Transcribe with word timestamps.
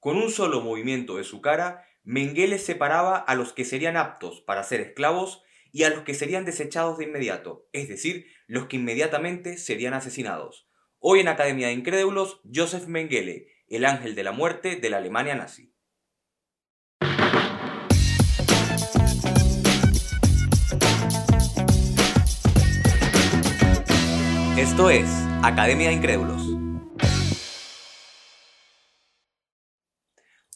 Con 0.00 0.16
un 0.16 0.30
solo 0.30 0.62
movimiento 0.62 1.18
de 1.18 1.24
su 1.24 1.42
cara, 1.42 1.84
Mengele 2.04 2.58
separaba 2.58 3.18
a 3.18 3.34
los 3.34 3.52
que 3.52 3.66
serían 3.66 3.98
aptos 3.98 4.40
para 4.40 4.64
ser 4.64 4.80
esclavos 4.80 5.42
y 5.72 5.82
a 5.82 5.90
los 5.90 6.04
que 6.04 6.14
serían 6.14 6.46
desechados 6.46 6.96
de 6.96 7.04
inmediato, 7.04 7.68
es 7.72 7.86
decir, 7.86 8.26
los 8.46 8.64
que 8.64 8.76
inmediatamente 8.76 9.58
serían 9.58 9.92
asesinados. 9.92 10.66
Hoy 11.00 11.20
en 11.20 11.28
Academia 11.28 11.66
de 11.66 11.74
Incrédulos, 11.74 12.40
Joseph 12.52 12.86
Mengele, 12.86 13.48
el 13.68 13.84
ángel 13.84 14.14
de 14.14 14.24
la 14.24 14.32
muerte 14.32 14.76
de 14.76 14.88
la 14.88 14.96
Alemania 14.96 15.34
nazi. 15.34 15.74
Esto 24.56 24.88
es 24.88 25.10
Academia 25.42 25.88
de 25.88 25.94
Incrédulos. 25.94 26.59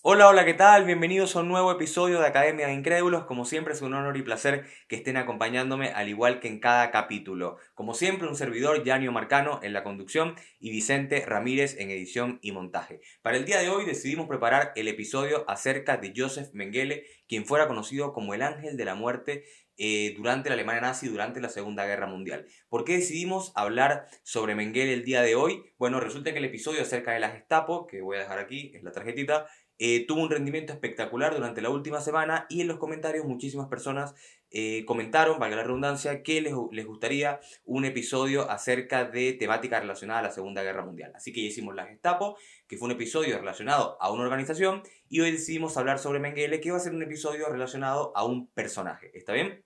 Hola, 0.06 0.28
hola, 0.28 0.44
¿qué 0.44 0.52
tal? 0.52 0.84
Bienvenidos 0.84 1.34
a 1.34 1.40
un 1.40 1.48
nuevo 1.48 1.72
episodio 1.72 2.20
de 2.20 2.26
Academia 2.26 2.66
de 2.66 2.74
Incrédulos. 2.74 3.24
Como 3.24 3.46
siempre 3.46 3.72
es 3.72 3.80
un 3.80 3.94
honor 3.94 4.18
y 4.18 4.22
placer 4.22 4.66
que 4.86 4.96
estén 4.96 5.16
acompañándome 5.16 5.92
al 5.92 6.10
igual 6.10 6.40
que 6.40 6.48
en 6.48 6.60
cada 6.60 6.90
capítulo. 6.90 7.56
Como 7.72 7.94
siempre 7.94 8.28
un 8.28 8.36
servidor, 8.36 8.84
Yanio 8.84 9.12
Marcano 9.12 9.60
en 9.62 9.72
la 9.72 9.82
conducción 9.82 10.34
y 10.60 10.68
Vicente 10.68 11.24
Ramírez 11.24 11.78
en 11.78 11.90
edición 11.90 12.38
y 12.42 12.52
montaje. 12.52 13.00
Para 13.22 13.38
el 13.38 13.46
día 13.46 13.60
de 13.60 13.70
hoy 13.70 13.86
decidimos 13.86 14.28
preparar 14.28 14.74
el 14.76 14.88
episodio 14.88 15.48
acerca 15.48 15.96
de 15.96 16.12
Joseph 16.14 16.50
Mengele, 16.52 17.06
quien 17.26 17.46
fuera 17.46 17.66
conocido 17.66 18.12
como 18.12 18.34
el 18.34 18.42
ángel 18.42 18.76
de 18.76 18.84
la 18.84 18.96
muerte 18.96 19.44
eh, 19.76 20.14
durante 20.16 20.50
la 20.50 20.54
Alemania 20.54 20.82
nazi, 20.82 21.08
durante 21.08 21.40
la 21.40 21.48
Segunda 21.48 21.84
Guerra 21.84 22.06
Mundial. 22.06 22.46
¿Por 22.68 22.84
qué 22.84 22.92
decidimos 22.92 23.52
hablar 23.56 24.06
sobre 24.22 24.54
Mengele 24.54 24.92
el 24.92 25.04
día 25.04 25.20
de 25.22 25.34
hoy? 25.34 25.64
Bueno, 25.78 25.98
resulta 25.98 26.30
que 26.32 26.38
el 26.38 26.44
episodio 26.44 26.82
acerca 26.82 27.12
de 27.12 27.18
la 27.18 27.30
Gestapo, 27.30 27.88
que 27.88 28.00
voy 28.00 28.16
a 28.16 28.20
dejar 28.20 28.38
aquí, 28.38 28.70
es 28.72 28.84
la 28.84 28.92
tarjetita, 28.92 29.48
eh, 29.78 30.06
tuvo 30.06 30.22
un 30.22 30.30
rendimiento 30.30 30.72
espectacular 30.72 31.34
durante 31.34 31.60
la 31.60 31.70
última 31.70 32.00
semana 32.00 32.46
y 32.48 32.60
en 32.60 32.68
los 32.68 32.78
comentarios 32.78 33.26
muchísimas 33.26 33.68
personas 33.68 34.14
eh, 34.50 34.84
comentaron, 34.84 35.40
valga 35.40 35.56
la 35.56 35.64
redundancia, 35.64 36.22
que 36.22 36.40
les, 36.40 36.54
les, 36.70 36.86
gustaría 36.86 37.40
un 37.64 37.84
episodio 37.84 38.48
acerca 38.48 39.04
de 39.04 39.32
temática 39.32 39.80
relacionada 39.80 40.20
a 40.20 40.22
la 40.22 40.30
Segunda 40.30 40.62
Guerra 40.62 40.84
Mundial. 40.84 41.12
Así 41.16 41.32
que 41.32 41.42
ya 41.42 41.48
hicimos 41.48 41.74
la 41.74 41.86
Gestapo, 41.86 42.36
que 42.68 42.76
fue 42.76 42.86
un 42.86 42.92
episodio 42.92 43.36
relacionado 43.36 43.96
a 44.00 44.12
una 44.12 44.22
organización, 44.22 44.84
y 45.08 45.20
hoy 45.20 45.32
decidimos 45.32 45.76
hablar 45.76 45.98
sobre 45.98 46.20
Mengele, 46.20 46.60
que 46.60 46.70
va 46.70 46.76
a 46.76 46.80
ser 46.80 46.94
un 46.94 47.02
episodio 47.02 47.48
relacionado 47.48 48.12
a 48.14 48.24
un 48.24 48.46
personaje. 48.46 49.10
¿Está 49.12 49.32
bien? 49.32 49.64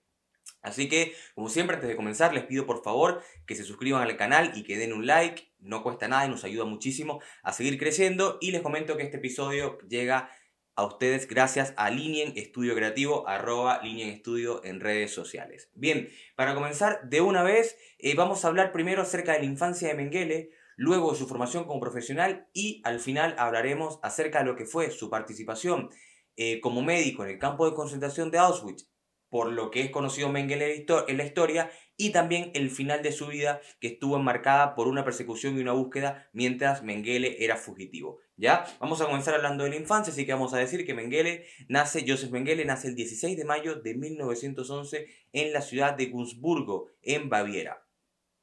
Así 0.61 0.89
que, 0.89 1.13
como 1.35 1.49
siempre, 1.49 1.75
antes 1.75 1.89
de 1.89 1.95
comenzar, 1.95 2.33
les 2.33 2.45
pido 2.45 2.65
por 2.65 2.83
favor 2.83 3.21
que 3.45 3.55
se 3.55 3.63
suscriban 3.63 4.01
al 4.01 4.17
canal 4.17 4.51
y 4.55 4.63
que 4.63 4.77
den 4.77 4.93
un 4.93 5.05
like, 5.05 5.48
no 5.59 5.83
cuesta 5.83 6.07
nada 6.07 6.25
y 6.25 6.29
nos 6.29 6.43
ayuda 6.43 6.65
muchísimo 6.65 7.21
a 7.43 7.53
seguir 7.53 7.77
creciendo. 7.77 8.37
Y 8.41 8.51
les 8.51 8.61
comento 8.61 8.97
que 8.97 9.03
este 9.03 9.17
episodio 9.17 9.77
llega 9.87 10.29
a 10.75 10.85
ustedes 10.85 11.27
gracias 11.27 11.73
a 11.75 11.89
Linien 11.89 12.33
Estudio 12.37 12.73
Creativo, 12.73 13.27
arroba 13.27 13.81
Linien 13.83 14.09
Estudio 14.09 14.63
en 14.63 14.79
redes 14.79 15.13
sociales. 15.13 15.69
Bien, 15.73 16.09
para 16.35 16.55
comenzar 16.55 17.01
de 17.09 17.19
una 17.19 17.43
vez, 17.43 17.77
eh, 17.97 18.15
vamos 18.15 18.45
a 18.45 18.47
hablar 18.47 18.71
primero 18.71 19.01
acerca 19.01 19.33
de 19.33 19.39
la 19.39 19.45
infancia 19.45 19.89
de 19.89 19.95
Mengele, 19.95 20.51
luego 20.77 21.11
de 21.11 21.17
su 21.17 21.27
formación 21.27 21.65
como 21.65 21.81
profesional 21.81 22.47
y 22.53 22.81
al 22.85 23.01
final 23.01 23.35
hablaremos 23.37 23.99
acerca 24.03 24.39
de 24.39 24.45
lo 24.45 24.55
que 24.55 24.65
fue 24.65 24.91
su 24.91 25.09
participación 25.09 25.89
eh, 26.37 26.61
como 26.61 26.81
médico 26.81 27.25
en 27.25 27.31
el 27.31 27.39
campo 27.39 27.69
de 27.69 27.75
concentración 27.75 28.31
de 28.31 28.37
Auschwitz 28.37 28.87
por 29.29 29.51
lo 29.51 29.71
que 29.71 29.81
es 29.81 29.91
conocido 29.91 30.29
Mengele 30.29 30.85
en 31.07 31.17
la 31.17 31.25
historia 31.25 31.71
y 31.97 32.11
también 32.11 32.51
el 32.53 32.69
final 32.69 33.03
de 33.03 33.11
su 33.11 33.27
vida 33.27 33.61
que 33.79 33.87
estuvo 33.87 34.15
enmarcada 34.15 34.75
por 34.75 34.87
una 34.87 35.03
persecución 35.03 35.57
y 35.57 35.61
una 35.61 35.73
búsqueda 35.73 36.29
mientras 36.33 36.83
Mengele 36.83 37.43
era 37.43 37.57
fugitivo. 37.57 38.19
¿Ya? 38.37 38.65
Vamos 38.79 39.01
a 39.01 39.05
comenzar 39.05 39.35
hablando 39.35 39.65
de 39.65 39.71
la 39.71 39.75
infancia, 39.75 40.13
así 40.13 40.25
que 40.25 40.31
vamos 40.31 40.53
a 40.53 40.57
decir 40.57 40.85
que 40.85 40.93
Mengele 40.93 41.45
nace, 41.67 42.05
Joseph 42.07 42.31
Mengele 42.31 42.63
nace 42.63 42.87
el 42.87 42.95
16 42.95 43.37
de 43.37 43.43
mayo 43.43 43.75
de 43.75 43.95
1911 43.95 45.07
en 45.33 45.51
la 45.51 45.61
ciudad 45.61 45.93
de 45.93 46.05
Gunzburgo, 46.05 46.87
en 47.01 47.27
Baviera. 47.27 47.88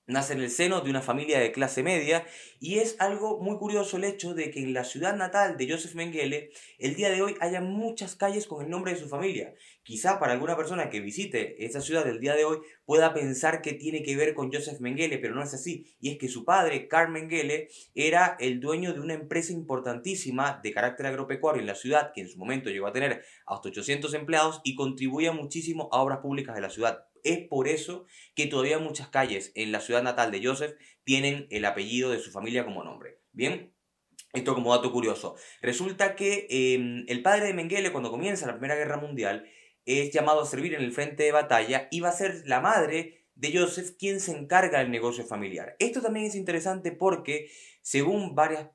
Nace 0.08 0.34
en 0.34 0.40
el 0.40 0.50
seno 0.50 0.82
de 0.82 0.90
una 0.90 1.02
familia 1.02 1.40
de 1.40 1.50
clase 1.50 1.82
media 1.82 2.24
y 2.60 2.78
es 2.78 2.94
algo 3.00 3.40
muy 3.40 3.58
curioso 3.58 3.96
el 3.96 4.04
hecho 4.04 4.34
de 4.34 4.52
que 4.52 4.60
en 4.60 4.72
la 4.72 4.84
ciudad 4.84 5.16
natal 5.16 5.56
de 5.56 5.68
Joseph 5.68 5.96
Mengele 5.96 6.50
el 6.78 6.94
día 6.94 7.10
de 7.10 7.22
hoy 7.22 7.34
haya 7.40 7.60
muchas 7.60 8.14
calles 8.14 8.46
con 8.46 8.64
el 8.64 8.70
nombre 8.70 8.92
de 8.92 9.00
su 9.00 9.08
familia. 9.08 9.54
Quizá 9.82 10.20
para 10.20 10.34
alguna 10.34 10.56
persona 10.56 10.90
que 10.90 11.00
visite 11.00 11.64
esa 11.64 11.80
ciudad 11.80 12.06
el 12.06 12.20
día 12.20 12.36
de 12.36 12.44
hoy 12.44 12.58
pueda 12.84 13.14
pensar 13.14 13.62
que 13.62 13.72
tiene 13.72 14.04
que 14.04 14.14
ver 14.14 14.34
con 14.34 14.52
Joseph 14.52 14.78
Mengele, 14.78 15.18
pero 15.18 15.34
no 15.34 15.42
es 15.42 15.54
así. 15.54 15.96
Y 15.98 16.10
es 16.10 16.18
que 16.18 16.28
su 16.28 16.44
padre, 16.44 16.86
Carl 16.86 17.10
Mengele, 17.10 17.68
era 17.96 18.36
el 18.38 18.60
dueño 18.60 18.94
de 18.94 19.00
una 19.00 19.14
empresa 19.14 19.52
importantísima 19.52 20.60
de 20.62 20.72
carácter 20.72 21.06
agropecuario 21.06 21.60
en 21.60 21.66
la 21.66 21.74
ciudad 21.74 22.12
que 22.14 22.20
en 22.20 22.28
su 22.28 22.38
momento 22.38 22.70
llegó 22.70 22.86
a 22.86 22.92
tener 22.92 23.24
hasta 23.44 23.68
800 23.70 24.14
empleados 24.14 24.60
y 24.62 24.76
contribuía 24.76 25.32
muchísimo 25.32 25.88
a 25.90 26.00
obras 26.00 26.20
públicas 26.20 26.54
de 26.54 26.60
la 26.60 26.70
ciudad 26.70 27.06
es 27.26 27.46
por 27.48 27.68
eso 27.68 28.06
que 28.34 28.46
todavía 28.46 28.78
muchas 28.78 29.08
calles 29.08 29.52
en 29.54 29.72
la 29.72 29.80
ciudad 29.80 30.02
natal 30.02 30.30
de 30.30 30.44
Joseph 30.44 30.76
tienen 31.04 31.46
el 31.50 31.64
apellido 31.64 32.10
de 32.10 32.18
su 32.18 32.30
familia 32.30 32.64
como 32.64 32.84
nombre. 32.84 33.20
Bien, 33.32 33.72
esto 34.32 34.54
como 34.54 34.74
dato 34.74 34.92
curioso. 34.92 35.36
Resulta 35.62 36.14
que 36.14 36.46
em, 36.50 37.04
el 37.08 37.22
padre 37.22 37.46
de 37.46 37.54
Mengele, 37.54 37.92
cuando 37.92 38.10
comienza 38.10 38.46
la 38.46 38.52
Primera 38.52 38.76
Guerra 38.76 38.98
Mundial, 38.98 39.48
es 39.84 40.10
llamado 40.10 40.42
a 40.42 40.46
servir 40.46 40.74
en 40.74 40.82
el 40.82 40.92
frente 40.92 41.22
de 41.22 41.32
batalla 41.32 41.88
y 41.90 42.00
va 42.00 42.08
a 42.08 42.12
ser 42.12 42.42
la 42.44 42.60
madre 42.60 43.26
de 43.34 43.56
Joseph 43.56 43.96
quien 43.98 44.20
se 44.20 44.32
encarga 44.32 44.80
del 44.80 44.90
negocio 44.90 45.24
familiar. 45.24 45.76
Esto 45.78 46.02
también 46.02 46.26
es 46.26 46.34
interesante 46.34 46.90
porque, 46.90 47.50
según 47.86 48.34
varios, 48.34 48.66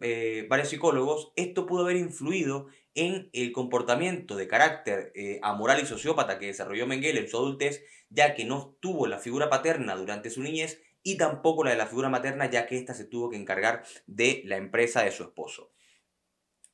eh, 0.00 0.46
varios 0.48 0.70
psicólogos, 0.70 1.30
esto 1.36 1.66
pudo 1.66 1.82
haber 1.82 1.96
influido 1.96 2.68
en 2.94 3.28
el 3.34 3.52
comportamiento 3.52 4.34
de 4.34 4.48
carácter 4.48 5.12
eh, 5.14 5.40
amoral 5.42 5.78
y 5.82 5.84
sociópata 5.84 6.38
que 6.38 6.46
desarrolló 6.46 6.86
Mengele 6.86 7.20
en 7.20 7.28
su 7.28 7.36
adultez, 7.36 7.84
ya 8.08 8.34
que 8.34 8.46
no 8.46 8.74
tuvo 8.80 9.08
la 9.08 9.18
figura 9.18 9.50
paterna 9.50 9.94
durante 9.94 10.30
su 10.30 10.40
niñez 10.40 10.80
y 11.02 11.18
tampoco 11.18 11.64
la 11.64 11.72
de 11.72 11.76
la 11.76 11.86
figura 11.86 12.08
materna, 12.08 12.50
ya 12.50 12.66
que 12.66 12.78
ésta 12.78 12.94
se 12.94 13.04
tuvo 13.04 13.28
que 13.28 13.36
encargar 13.36 13.84
de 14.06 14.40
la 14.46 14.56
empresa 14.56 15.02
de 15.02 15.10
su 15.10 15.24
esposo. 15.24 15.74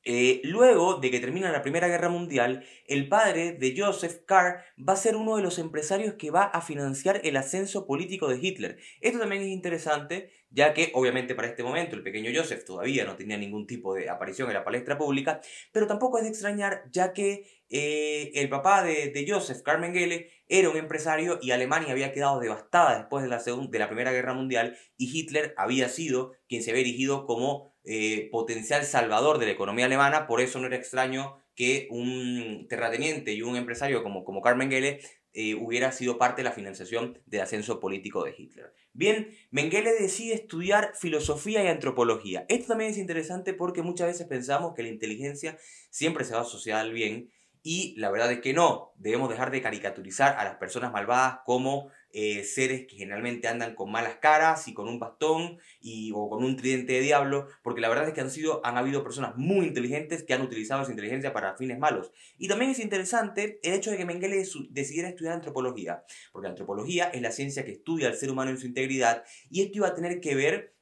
Eh, 0.05 0.41
luego 0.43 0.99
de 0.99 1.11
que 1.11 1.21
termina 1.21 1.51
la 1.51 1.61
Primera 1.61 1.87
Guerra 1.87 2.09
Mundial, 2.09 2.65
el 2.87 3.07
padre 3.07 3.53
de 3.53 3.73
Joseph 3.77 4.23
Carr 4.25 4.63
va 4.77 4.93
a 4.93 4.97
ser 4.97 5.15
uno 5.15 5.37
de 5.37 5.43
los 5.43 5.59
empresarios 5.59 6.15
que 6.15 6.29
va 6.29 6.43
a 6.43 6.61
financiar 6.61 7.21
el 7.23 7.37
ascenso 7.37 7.87
político 7.87 8.27
de 8.27 8.37
Hitler. 8.41 8.79
Esto 8.99 9.19
también 9.19 9.43
es 9.43 9.47
interesante, 9.49 10.31
ya 10.53 10.73
que 10.73 10.91
obviamente 10.93 11.35
para 11.35 11.47
este 11.47 11.63
momento 11.63 11.95
el 11.95 12.03
pequeño 12.03 12.31
Joseph 12.33 12.63
todavía 12.63 13.05
no 13.05 13.15
tenía 13.15 13.37
ningún 13.37 13.65
tipo 13.65 13.93
de 13.95 14.09
aparición 14.09 14.47
en 14.49 14.53
la 14.53 14.63
palestra 14.63 14.97
pública, 14.97 15.41
pero 15.71 15.87
tampoco 15.87 16.17
es 16.17 16.23
de 16.23 16.29
extrañar, 16.29 16.83
ya 16.91 17.11
que 17.11 17.45
eh, 17.69 18.31
el 18.35 18.49
papá 18.49 18.83
de, 18.83 19.25
Joseph, 19.27 19.63
Carl 19.63 19.81
Mengele, 19.81 20.29
era 20.47 20.69
un 20.69 20.77
empresario 20.77 21.39
y 21.41 21.51
Alemania 21.51 21.91
había 21.91 22.11
quedado 22.11 22.39
devastada 22.39 22.97
después 22.97 23.23
de 23.23 23.29
la, 23.29 23.41
de 23.41 23.79
la 23.79 23.87
Primera 23.87 24.11
Guerra 24.11 24.33
Mundial 24.33 24.77
y 24.95 25.17
Hitler 25.17 25.55
había 25.57 25.89
sido 25.89 26.33
quien 26.47 26.61
se 26.61 26.69
había 26.69 26.81
erigido 26.81 27.25
como 27.25 27.73
eh, 27.83 28.29
potencial 28.31 28.85
salvador 28.85 29.39
de 29.39 29.47
la 29.47 29.53
economía 29.53 29.85
alemana, 29.85 30.27
por 30.27 30.39
eso 30.39 30.59
no 30.59 30.67
era 30.67 30.75
extraño 30.75 31.37
que 31.55 31.87
un 31.89 32.67
terrateniente 32.69 33.33
y 33.33 33.41
un 33.41 33.55
empresario 33.55 34.03
como, 34.03 34.23
como 34.23 34.41
Carl 34.41 34.57
Mengele 34.57 35.01
eh, 35.33 35.55
hubiera 35.55 35.91
sido 35.91 36.17
parte 36.17 36.41
de 36.41 36.49
la 36.49 36.51
financiación 36.51 37.19
del 37.25 37.41
ascenso 37.41 37.79
político 37.79 38.23
de 38.23 38.35
Hitler. 38.37 38.73
Bien, 38.93 39.35
Mengele 39.49 39.91
decide 39.93 40.35
estudiar 40.35 40.91
filosofía 40.95 41.63
y 41.63 41.67
antropología. 41.67 42.45
Esto 42.49 42.67
también 42.67 42.91
es 42.91 42.97
interesante 42.97 43.53
porque 43.53 43.81
muchas 43.81 44.07
veces 44.07 44.27
pensamos 44.27 44.75
que 44.75 44.83
la 44.83 44.89
inteligencia 44.89 45.57
siempre 45.89 46.23
se 46.23 46.35
va 46.35 46.41
asociada 46.41 46.81
al 46.81 46.93
bien 46.93 47.31
y 47.63 47.95
la 47.97 48.11
verdad 48.11 48.31
es 48.31 48.41
que 48.41 48.53
no. 48.53 48.93
Debemos 48.97 49.29
dejar 49.29 49.49
de 49.49 49.61
caricaturizar 49.61 50.37
a 50.37 50.43
las 50.43 50.57
personas 50.57 50.91
malvadas 50.91 51.39
como 51.45 51.89
eh, 52.15 52.43
seres 52.43 52.85
que 52.87 52.95
generalmente 52.95 53.47
andan 53.47 53.73
con 53.73 53.91
malas 53.91 54.17
caras 54.17 54.67
y 54.67 54.73
con 54.75 54.87
un 54.87 54.99
bastón 54.99 55.57
y, 55.81 56.11
o 56.13 56.29
con 56.29 56.43
un 56.43 56.55
tridente 56.55 56.93
de 56.93 57.01
diablo, 57.01 57.47
porque 57.63 57.81
la 57.81 57.89
verdad 57.89 58.07
es 58.07 58.13
que 58.13 58.21
han, 58.21 58.29
sido, 58.29 58.63
han 58.63 58.77
habido 58.77 59.03
personas 59.03 59.35
muy 59.35 59.65
inteligentes 59.65 60.23
que 60.23 60.35
han 60.35 60.43
utilizado 60.43 60.83
esa 60.83 60.91
inteligencia 60.91 61.33
para 61.33 61.57
fines 61.57 61.79
malos. 61.79 62.11
Y 62.37 62.47
también 62.47 62.69
es 62.69 62.79
interesante 62.79 63.59
el 63.63 63.73
hecho 63.73 63.89
de 63.89 63.97
que 63.97 64.05
Mengele 64.05 64.45
decidiera 64.69 65.09
estudiar 65.09 65.33
antropología, 65.33 66.03
porque 66.31 66.45
la 66.45 66.51
antropología 66.51 67.05
es 67.05 67.21
la 67.21 67.31
ciencia 67.31 67.65
que 67.65 67.71
estudia 67.71 68.07
al 68.07 68.15
ser 68.15 68.29
humano 68.29 68.51
en 68.51 68.59
su 68.59 68.67
integridad 68.67 69.23
y 69.49 69.63
esto 69.63 69.79
iba 69.79 69.87
a 69.87 69.95
tener 69.95 70.21
que 70.21 70.35
ver 70.35 70.73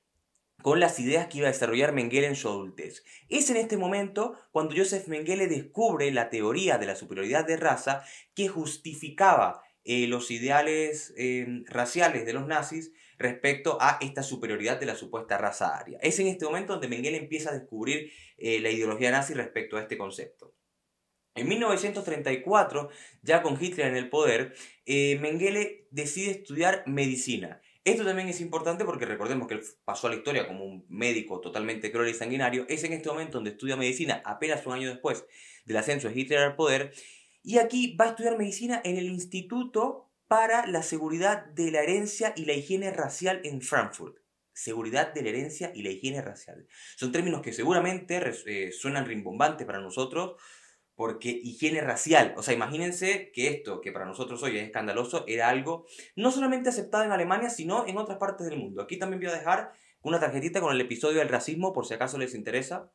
con 0.61 0.79
las 0.79 0.99
ideas 0.99 1.27
que 1.27 1.39
iba 1.39 1.47
a 1.47 1.51
desarrollar 1.51 1.93
Mengele 1.93 2.27
en 2.27 2.35
su 2.35 2.47
adultez. 2.47 3.03
Es 3.29 3.49
en 3.49 3.57
este 3.57 3.77
momento 3.77 4.35
cuando 4.51 4.75
Joseph 4.75 5.07
Mengele 5.07 5.47
descubre 5.47 6.11
la 6.11 6.29
teoría 6.29 6.77
de 6.77 6.85
la 6.85 6.95
superioridad 6.95 7.45
de 7.45 7.57
raza 7.57 8.03
que 8.35 8.47
justificaba 8.47 9.63
eh, 9.83 10.07
los 10.07 10.29
ideales 10.29 11.13
eh, 11.17 11.63
raciales 11.65 12.25
de 12.25 12.33
los 12.33 12.45
nazis 12.45 12.91
respecto 13.17 13.77
a 13.81 13.97
esta 14.01 14.21
superioridad 14.21 14.79
de 14.79 14.85
la 14.85 14.95
supuesta 14.95 15.37
raza 15.37 15.75
aria. 15.75 15.97
Es 16.01 16.19
en 16.19 16.27
este 16.27 16.45
momento 16.45 16.73
donde 16.73 16.87
Mengele 16.87 17.17
empieza 17.17 17.49
a 17.49 17.53
descubrir 17.53 18.11
eh, 18.37 18.59
la 18.59 18.69
ideología 18.69 19.11
nazi 19.11 19.33
respecto 19.33 19.77
a 19.77 19.81
este 19.81 19.97
concepto. 19.97 20.53
En 21.33 21.47
1934, 21.47 22.89
ya 23.21 23.41
con 23.41 23.57
Hitler 23.61 23.87
en 23.87 23.95
el 23.95 24.09
poder, 24.09 24.53
Mengele 24.85 25.87
decide 25.89 26.31
estudiar 26.31 26.83
medicina. 26.85 27.61
Esto 27.83 28.05
también 28.05 28.27
es 28.27 28.41
importante 28.41 28.85
porque 28.85 29.05
recordemos 29.05 29.47
que 29.47 29.55
él 29.55 29.61
pasó 29.85 30.05
a 30.05 30.11
la 30.11 30.17
historia 30.17 30.45
como 30.45 30.65
un 30.65 30.85
médico 30.87 31.39
totalmente 31.39 31.91
cruel 31.91 32.09
y 32.09 32.13
sanguinario. 32.13 32.65
Es 32.69 32.83
en 32.83 32.93
este 32.93 33.09
momento 33.09 33.37
donde 33.37 33.51
estudia 33.51 33.75
medicina, 33.75 34.21
apenas 34.25 34.65
un 34.67 34.73
año 34.73 34.89
después 34.89 35.25
del 35.65 35.77
ascenso 35.77 36.09
de 36.09 36.19
Hitler 36.19 36.39
al 36.39 36.55
poder. 36.55 36.93
Y 37.43 37.57
aquí 37.57 37.95
va 37.95 38.05
a 38.05 38.09
estudiar 38.09 38.37
medicina 38.37 38.81
en 38.83 38.97
el 38.97 39.05
Instituto 39.05 40.11
para 40.27 40.65
la 40.67 40.83
Seguridad 40.83 41.45
de 41.47 41.71
la 41.71 41.81
Herencia 41.81 42.33
y 42.35 42.45
la 42.45 42.53
Higiene 42.53 42.91
Racial 42.91 43.41
en 43.43 43.61
Frankfurt. 43.61 44.21
Seguridad 44.53 45.13
de 45.13 45.23
la 45.23 45.29
herencia 45.29 45.71
y 45.73 45.81
la 45.81 45.91
higiene 45.91 46.21
racial. 46.21 46.67
Son 46.97 47.11
términos 47.11 47.41
que 47.41 47.53
seguramente 47.53 48.21
eh, 48.45 48.71
suenan 48.71 49.05
rimbombantes 49.05 49.65
para 49.65 49.79
nosotros, 49.79 50.35
porque 50.93 51.29
higiene 51.29 51.81
racial, 51.81 52.33
o 52.37 52.43
sea, 52.43 52.53
imagínense 52.53 53.31
que 53.33 53.47
esto, 53.47 53.79
que 53.81 53.91
para 53.91 54.05
nosotros 54.05 54.43
hoy 54.43 54.57
es 54.57 54.65
escandaloso, 54.65 55.23
era 55.25 55.49
algo 55.49 55.87
no 56.15 56.31
solamente 56.31 56.69
aceptado 56.69 57.05
en 57.05 57.11
Alemania, 57.11 57.49
sino 57.49 57.87
en 57.87 57.97
otras 57.97 58.17
partes 58.17 58.45
del 58.47 58.59
mundo. 58.59 58.81
Aquí 58.81 58.99
también 58.99 59.21
voy 59.21 59.29
a 59.29 59.37
dejar 59.37 59.71
una 60.01 60.19
tarjetita 60.19 60.59
con 60.59 60.73
el 60.73 60.81
episodio 60.81 61.19
del 61.19 61.29
racismo, 61.29 61.73
por 61.73 61.87
si 61.87 61.93
acaso 61.93 62.17
les 62.17 62.35
interesa, 62.35 62.91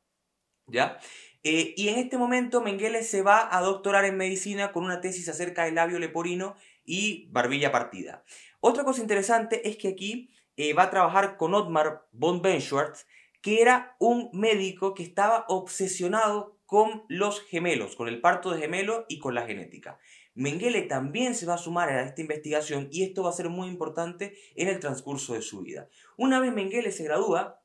¿ya? 0.66 0.99
Eh, 1.48 1.75
y 1.76 1.90
en 1.90 1.98
este 1.98 2.19
momento 2.19 2.60
Mengele 2.60 3.04
se 3.04 3.22
va 3.22 3.56
a 3.56 3.60
doctorar 3.60 4.04
en 4.04 4.16
medicina 4.16 4.72
con 4.72 4.82
una 4.82 5.00
tesis 5.00 5.28
acerca 5.28 5.64
del 5.64 5.76
labio 5.76 6.00
leporino 6.00 6.56
y 6.84 7.28
barbilla 7.31 7.70
partida. 7.70 8.25
Otra 8.58 8.82
cosa 8.82 9.00
interesante 9.00 9.69
es 9.69 9.76
que 9.76 9.87
aquí 9.87 10.28
eh, 10.56 10.72
va 10.72 10.82
a 10.82 10.90
trabajar 10.90 11.37
con 11.37 11.54
Otmar 11.54 12.08
von 12.10 12.43
Benschwartz, 12.43 13.06
que 13.43 13.62
era 13.62 13.94
un 14.00 14.28
médico 14.32 14.93
que 14.93 15.04
estaba 15.04 15.44
obsesionado 15.46 16.58
con 16.66 17.04
los 17.08 17.40
gemelos, 17.43 17.94
con 17.94 18.08
el 18.08 18.20
parto 18.20 18.50
de 18.50 18.62
gemelo 18.62 19.06
y 19.08 19.20
con 19.20 19.37
la 19.37 19.46
genética. 19.46 20.00
Mengele 20.34 20.82
también 20.82 21.37
se 21.37 21.46
va 21.46 21.54
a 21.54 21.58
sumar 21.58 21.90
a 21.90 22.02
esta 22.02 22.22
investigación 22.22 22.88
y 22.90 23.04
esto 23.04 23.22
va 23.22 23.31
a 23.31 23.32
ser 23.32 23.50
muy 23.50 23.69
importante 23.69 24.37
en 24.56 24.66
el 24.66 24.81
transcurso 24.81 25.34
de 25.34 25.42
su 25.42 25.60
vida. 25.60 25.88
Una 26.16 26.40
vez 26.40 26.52
Mengele 26.52 26.90
se 26.90 27.04
gradúa, 27.04 27.62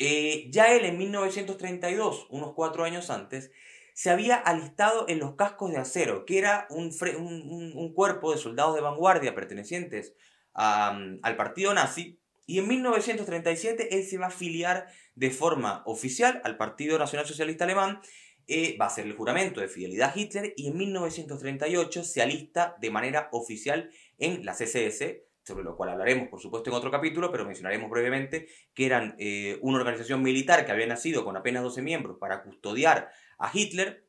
eh, 0.00 0.48
ya 0.50 0.74
él 0.74 0.86
en 0.86 0.96
1932, 0.96 2.26
unos 2.30 2.54
cuatro 2.54 2.84
años 2.84 3.10
antes, 3.10 3.50
se 3.92 4.08
había 4.08 4.36
alistado 4.36 5.04
en 5.08 5.18
los 5.18 5.34
cascos 5.34 5.70
de 5.70 5.76
acero, 5.76 6.24
que 6.24 6.38
era 6.38 6.66
un, 6.70 7.92
cuerpo 7.92 8.32
de 8.32 8.38
soldados 8.38 8.74
de 8.74 8.80
vanguardia 8.80 9.34
pertenecientes 9.34 10.14
al 10.54 11.36
partido 11.36 11.74
nazi, 11.74 12.18
y 12.46 12.58
en 12.58 12.68
1937 12.68 13.94
él 13.94 14.04
se 14.04 14.16
va 14.16 14.24
a 14.24 14.28
afiliar 14.28 14.86
de 15.14 15.30
forma 15.30 15.82
oficial 15.84 16.40
al 16.44 16.56
Partido 16.56 16.98
Nacional 16.98 17.26
Socialista 17.26 17.64
Alemán, 17.64 18.00
eh, 18.46 18.76
va 18.80 18.86
a 18.86 18.88
hacer 18.88 19.04
el 19.04 19.14
juramento 19.14 19.60
de 19.60 19.68
fidelidad 19.68 20.12
a 20.12 20.18
Hitler 20.18 20.54
y 20.56 20.68
en 20.68 20.78
1938 20.78 22.04
se 22.04 22.22
alista 22.22 22.74
de 22.80 22.90
manera 22.90 23.28
oficial 23.32 23.90
en 24.18 24.46
la 24.46 24.54
CSS, 24.54 25.18
sobre 25.42 25.64
lo 25.64 25.76
cual 25.76 25.90
hablaremos 25.90 26.28
por 26.28 26.40
supuesto 26.40 26.70
en 26.70 26.76
otro 26.76 26.90
capítulo, 26.90 27.30
pero 27.30 27.44
mencionaremos 27.44 27.90
brevemente 27.90 28.48
que 28.74 28.86
eran 28.86 29.16
eh, 29.18 29.58
una 29.62 29.78
organización 29.78 30.22
militar 30.22 30.64
que 30.64 30.72
había 30.72 30.86
nacido 30.86 31.24
con 31.24 31.36
apenas 31.36 31.62
12 31.62 31.82
miembros 31.82 32.18
para 32.18 32.42
custodiar 32.42 33.10
a 33.38 33.50
Hitler 33.52 34.06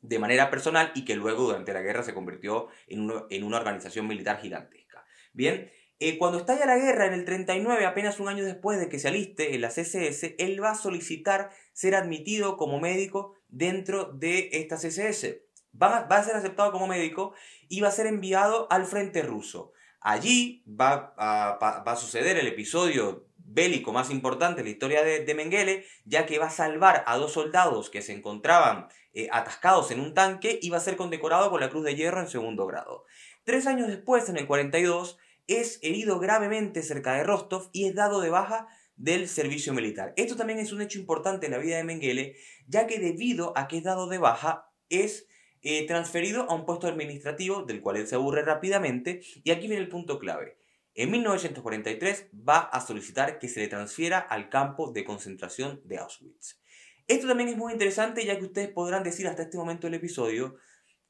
de 0.00 0.18
manera 0.18 0.50
personal 0.50 0.92
y 0.94 1.04
que 1.04 1.14
luego 1.14 1.44
durante 1.44 1.72
la 1.72 1.82
guerra 1.82 2.02
se 2.02 2.14
convirtió 2.14 2.68
en, 2.86 3.10
en 3.30 3.44
una 3.44 3.58
organización 3.58 4.06
militar 4.06 4.40
gigantesca. 4.40 5.04
Bien, 5.32 5.70
eh, 6.02 6.16
cuando 6.16 6.38
estalla 6.38 6.64
la 6.64 6.78
guerra 6.78 7.06
en 7.06 7.12
el 7.12 7.26
39, 7.26 7.84
apenas 7.84 8.20
un 8.20 8.28
año 8.28 8.42
después 8.42 8.80
de 8.80 8.88
que 8.88 8.98
se 8.98 9.08
aliste 9.08 9.54
en 9.54 9.60
la 9.60 9.68
CSS, 9.68 10.34
él 10.38 10.62
va 10.62 10.70
a 10.70 10.74
solicitar 10.74 11.50
ser 11.74 11.94
admitido 11.94 12.56
como 12.56 12.80
médico 12.80 13.34
dentro 13.48 14.06
de 14.06 14.48
esta 14.52 14.76
CSS. 14.76 15.42
Va, 15.80 15.98
a 15.98 16.24
ser 16.24 16.36
aceptado 16.36 16.72
como 16.72 16.86
médico 16.86 17.34
y 17.68 17.82
va 17.82 17.88
a 17.88 17.92
ser 17.92 18.06
enviado 18.06 18.66
al 18.72 18.86
frente 18.86 19.20
ruso. 19.20 19.72
Allí 20.00 20.64
va 20.66 21.14
a, 21.16 21.96
suceder 21.96 22.38
el 22.38 22.46
episodio 22.46 23.26
bélico 23.36 23.92
más 23.92 24.10
importante 24.10 24.60
en 24.60 24.66
la 24.66 24.70
historia 24.70 25.02
de, 25.02 25.34
Mengele, 25.34 25.84
ya 26.04 26.24
que 26.24 26.38
va 26.38 26.46
a 26.46 26.50
salvar 26.50 27.04
a 27.06 27.16
dos 27.16 27.32
soldados 27.32 27.90
que 27.90 28.00
se 28.00 28.12
encontraban 28.12 28.88
eh, 29.12 29.28
atascados 29.32 29.90
en 29.90 30.00
un 30.00 30.14
tanque 30.14 30.58
y 30.62 30.70
va 30.70 30.78
a 30.78 30.80
ser 30.80 30.96
condecorado 30.96 31.50
con 31.50 31.60
la 31.60 31.68
Cruz 31.68 31.84
de 31.84 31.96
Hierro 31.96 32.20
en 32.20 32.28
segundo 32.28 32.66
grado. 32.66 33.04
Tres 33.44 33.66
años 33.66 33.88
después, 33.88 34.28
en 34.28 34.36
el 34.36 34.46
42, 34.46 35.18
es 35.48 35.78
herido 35.82 36.18
gravemente 36.18 36.82
cerca 36.82 37.14
de 37.14 37.24
Rostov 37.24 37.68
y 37.72 37.86
es 37.86 37.94
dado 37.94 38.20
de 38.20 38.30
baja 38.30 38.68
del 38.96 39.28
servicio 39.28 39.74
militar. 39.74 40.14
Esto 40.16 40.36
también 40.36 40.58
es 40.58 40.72
un 40.72 40.80
hecho 40.80 40.98
importante 40.98 41.46
en 41.46 41.52
la 41.52 41.58
vida 41.58 41.76
de 41.76 41.84
Mengele, 41.84 42.36
ya 42.66 42.86
que 42.86 43.00
debido 43.00 43.52
a 43.56 43.66
que 43.66 43.78
es 43.78 43.82
dado 43.82 44.06
de 44.06 44.18
baja, 44.18 44.70
es 44.88 45.26
eh, 45.62 45.86
transferido 45.86 46.50
a 46.50 46.54
un 46.54 46.64
puesto 46.64 46.86
administrativo 46.86 47.62
del 47.62 47.80
cual 47.80 47.96
él 47.96 48.06
se 48.06 48.14
aburre 48.14 48.42
rápidamente, 48.42 49.20
y 49.44 49.50
aquí 49.50 49.68
viene 49.68 49.82
el 49.82 49.88
punto 49.88 50.18
clave. 50.18 50.58
En 50.94 51.10
1943 51.10 52.28
va 52.48 52.58
a 52.58 52.80
solicitar 52.80 53.38
que 53.38 53.48
se 53.48 53.60
le 53.60 53.68
transfiera 53.68 54.18
al 54.18 54.48
campo 54.48 54.92
de 54.92 55.04
concentración 55.04 55.80
de 55.84 55.98
Auschwitz. 55.98 56.60
Esto 57.06 57.26
también 57.26 57.48
es 57.48 57.56
muy 57.56 57.72
interesante 57.72 58.24
ya 58.24 58.38
que 58.38 58.44
ustedes 58.44 58.68
podrán 58.68 59.02
decir 59.02 59.26
hasta 59.26 59.42
este 59.42 59.56
momento 59.56 59.86
del 59.86 59.94
episodio 59.94 60.56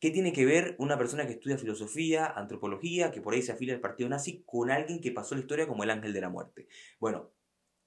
¿Qué 0.01 0.11
tiene 0.11 0.33
que 0.33 0.47
ver 0.47 0.77
una 0.79 0.97
persona 0.97 1.27
que 1.27 1.35
estudia 1.35 1.59
filosofía, 1.59 2.25
antropología, 2.25 3.13
que 3.13 3.21
por 3.21 3.35
ahí 3.35 3.43
se 3.43 3.53
afilia 3.53 3.75
al 3.75 3.81
partido 3.81 4.09
nazi, 4.09 4.43
con 4.47 4.71
alguien 4.71 5.03
que 5.03 5.13
pasó 5.13 5.35
la 5.35 5.43
historia 5.43 5.69
como 5.69 5.85
el 5.85 5.91
ángel 5.91 6.15
de 6.15 6.23
la 6.23 6.31
muerte? 6.31 6.69
Bueno, 6.99 7.33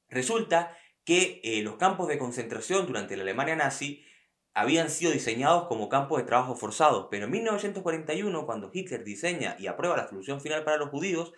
resulta 0.10 0.78
que 1.04 1.42
eh, 1.44 1.64
los 1.64 1.78
campos 1.78 2.08
de 2.08 2.20
concentración 2.20 2.86
durante 2.86 3.18
la 3.18 3.24
Alemania 3.24 3.56
nazi 3.56 4.06
habían 4.54 4.90
sido 4.90 5.12
diseñados 5.12 5.68
como 5.68 5.90
campos 5.90 6.20
de 6.20 6.26
trabajo 6.26 6.56
forzados, 6.56 7.08
pero 7.10 7.26
en 7.26 7.32
1941, 7.32 8.46
cuando 8.46 8.70
Hitler 8.72 9.04
diseña 9.04 9.56
y 9.60 9.68
aprueba 9.68 9.98
la 9.98 10.08
solución 10.08 10.42
final 10.42 10.64
para 10.64 10.78
los 10.78 10.90
judíos 10.90 11.34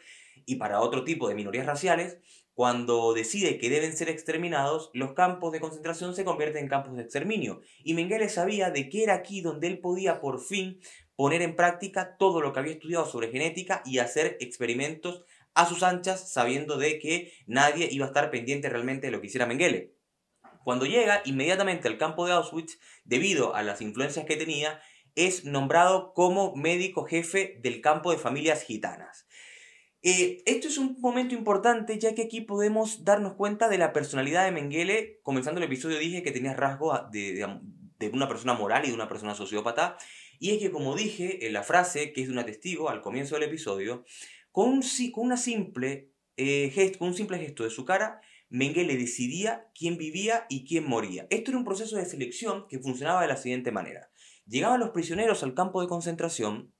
y 0.45 0.55
para 0.55 0.81
otro 0.81 1.03
tipo 1.03 1.27
de 1.27 1.35
minorías 1.35 1.65
raciales, 1.65 2.17
cuando 2.53 3.13
decide 3.13 3.57
que 3.57 3.69
deben 3.69 3.95
ser 3.95 4.09
exterminados, 4.09 4.89
los 4.93 5.13
campos 5.13 5.51
de 5.51 5.59
concentración 5.59 6.15
se 6.15 6.23
convierten 6.23 6.63
en 6.63 6.69
campos 6.69 6.95
de 6.95 7.03
exterminio. 7.03 7.61
Y 7.83 7.93
Mengele 7.93 8.29
sabía 8.29 8.69
de 8.69 8.89
que 8.89 9.03
era 9.03 9.13
aquí 9.13 9.41
donde 9.41 9.67
él 9.67 9.79
podía 9.79 10.21
por 10.21 10.39
fin 10.39 10.79
poner 11.17 11.41
en 11.41 11.55
práctica 11.55 12.15
todo 12.17 12.41
lo 12.41 12.53
que 12.53 12.59
había 12.59 12.73
estudiado 12.73 13.05
sobre 13.05 13.29
genética 13.29 13.81
y 13.85 13.99
hacer 13.99 14.37
experimentos 14.39 15.25
a 15.53 15.65
sus 15.65 15.83
anchas, 15.83 16.31
sabiendo 16.31 16.77
de 16.77 16.99
que 16.99 17.33
nadie 17.45 17.87
iba 17.91 18.05
a 18.05 18.09
estar 18.09 18.29
pendiente 18.31 18.69
realmente 18.69 19.07
de 19.07 19.11
lo 19.11 19.21
que 19.21 19.27
hiciera 19.27 19.45
Mengele. 19.45 19.94
Cuando 20.65 20.87
llega 20.87 21.21
inmediatamente 21.25 21.87
al 21.87 21.99
campo 21.99 22.25
de 22.25 22.33
Auschwitz, 22.33 22.79
debido 23.03 23.53
a 23.53 23.61
las 23.61 23.81
influencias 23.81 24.25
que 24.25 24.35
tenía, 24.35 24.81
es 25.13 25.45
nombrado 25.45 26.11
como 26.15 26.55
médico 26.55 27.05
jefe 27.05 27.59
del 27.61 27.81
campo 27.81 28.09
de 28.09 28.17
familias 28.17 28.63
gitanas. 28.63 29.27
Eh, 30.01 30.41
esto 30.47 30.67
es 30.67 30.79
un 30.79 30.99
momento 30.99 31.35
importante 31.35 31.99
ya 31.99 32.15
que 32.15 32.23
aquí 32.23 32.41
podemos 32.41 33.05
darnos 33.05 33.33
cuenta 33.33 33.69
de 33.69 33.77
la 33.77 33.93
personalidad 33.93 34.43
de 34.43 34.53
Mengele. 34.53 35.19
Comenzando 35.21 35.59
el 35.59 35.65
episodio 35.67 35.99
dije 35.99 36.23
que 36.23 36.31
tenía 36.31 36.55
rasgo 36.55 36.99
de, 37.11 37.45
una 38.11 38.27
persona 38.27 38.55
moral 38.55 38.85
y 38.85 38.87
de 38.87 38.95
una 38.95 39.07
persona 39.07 39.35
sociópata. 39.35 39.99
Y 40.39 40.49
es 40.49 40.57
que 40.57 40.71
como 40.71 40.95
dije 40.95 41.45
en 41.45 41.53
la 41.53 41.61
frase, 41.61 42.11
que 42.11 42.21
es 42.21 42.27
de 42.27 42.33
una 42.33 42.43
testigo 42.43 42.89
al 42.89 43.03
comienzo 43.03 43.35
del 43.35 43.43
episodio, 43.43 44.03
con 44.51 44.81
una 45.13 45.37
simple, 45.37 46.09
eh, 46.37 46.71
gesto, 46.73 46.97
con 46.97 47.09
un 47.09 47.13
simple 47.13 47.37
gesto 47.37 47.63
de 47.63 47.69
su 47.69 47.85
cara, 47.85 48.19
Mengele 48.49 48.97
decidía 48.97 49.69
quién 49.77 49.97
vivía 49.97 50.45
y 50.49 50.65
quién 50.65 50.87
moría. 50.87 51.27
Esto 51.29 51.51
era 51.51 51.57
un 51.57 51.65
proceso 51.65 51.97
de 51.97 52.05
selección 52.05 52.67
que 52.67 52.79
funcionaba 52.79 53.21
de 53.21 53.27
la 53.27 53.37
siguiente 53.37 53.71
manera. 53.71 54.09
Llegaban 54.45 54.79
los 54.79 54.91
prisioneros 54.91 55.43
al 55.43 55.55
campo 55.55 55.81
de 55.81 55.87
concentración 55.87 56.73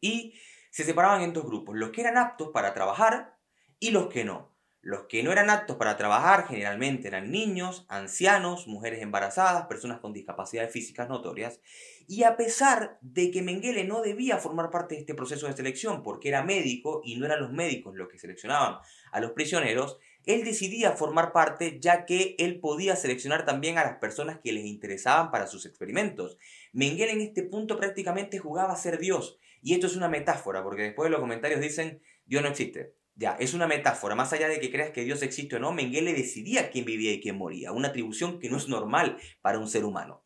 y 0.00 0.34
se 0.70 0.84
separaban 0.84 1.22
en 1.22 1.32
dos 1.32 1.44
grupos, 1.44 1.76
los 1.76 1.90
que 1.90 2.00
eran 2.00 2.18
aptos 2.18 2.50
para 2.52 2.74
trabajar 2.74 3.36
y 3.78 3.90
los 3.90 4.08
que 4.08 4.24
no. 4.24 4.56
Los 4.80 5.06
que 5.08 5.22
no 5.22 5.32
eran 5.32 5.50
aptos 5.50 5.76
para 5.76 5.96
trabajar 5.96 6.46
generalmente 6.46 7.08
eran 7.08 7.30
niños, 7.30 7.84
ancianos, 7.88 8.68
mujeres 8.68 9.02
embarazadas, 9.02 9.66
personas 9.66 9.98
con 9.98 10.12
discapacidades 10.12 10.72
físicas 10.72 11.08
notorias. 11.08 11.60
Y 12.06 12.22
a 12.22 12.36
pesar 12.36 12.96
de 13.00 13.30
que 13.30 13.42
Mengele 13.42 13.84
no 13.84 14.02
debía 14.02 14.38
formar 14.38 14.70
parte 14.70 14.94
de 14.94 15.00
este 15.00 15.14
proceso 15.14 15.46
de 15.46 15.52
selección 15.52 16.02
porque 16.02 16.28
era 16.28 16.44
médico 16.44 17.02
y 17.04 17.16
no 17.16 17.26
eran 17.26 17.40
los 17.40 17.52
médicos 17.52 17.96
los 17.96 18.08
que 18.08 18.18
seleccionaban 18.18 18.78
a 19.10 19.20
los 19.20 19.32
prisioneros, 19.32 19.98
él 20.28 20.44
decidía 20.44 20.92
formar 20.92 21.32
parte 21.32 21.78
ya 21.80 22.04
que 22.04 22.36
él 22.38 22.60
podía 22.60 22.96
seleccionar 22.96 23.46
también 23.46 23.78
a 23.78 23.84
las 23.84 23.96
personas 23.96 24.38
que 24.44 24.52
les 24.52 24.66
interesaban 24.66 25.30
para 25.30 25.46
sus 25.46 25.64
experimentos. 25.64 26.36
Mengele 26.72 27.12
en 27.12 27.22
este 27.22 27.42
punto 27.42 27.78
prácticamente 27.78 28.38
jugaba 28.38 28.74
a 28.74 28.76
ser 28.76 28.98
Dios 28.98 29.38
y 29.62 29.74
esto 29.74 29.86
es 29.86 29.96
una 29.96 30.08
metáfora, 30.08 30.62
porque 30.62 30.82
después 30.82 31.06
de 31.06 31.10
los 31.10 31.20
comentarios 31.20 31.60
dicen, 31.60 32.02
Dios 32.26 32.42
no 32.42 32.48
existe. 32.48 32.94
Ya, 33.14 33.32
es 33.40 33.54
una 33.54 33.66
metáfora. 33.66 34.14
Más 34.14 34.32
allá 34.32 34.48
de 34.48 34.60
que 34.60 34.70
creas 34.70 34.90
que 34.90 35.02
Dios 35.02 35.22
existe 35.22 35.56
o 35.56 35.58
no, 35.58 35.72
Mengele 35.72 36.12
decidía 36.12 36.70
quién 36.70 36.84
vivía 36.84 37.12
y 37.12 37.20
quién 37.20 37.36
moría. 37.36 37.72
Una 37.72 37.88
atribución 37.88 38.38
que 38.38 38.50
no 38.50 38.58
es 38.58 38.68
normal 38.68 39.18
para 39.40 39.58
un 39.58 39.66
ser 39.66 39.84
humano. 39.84 40.24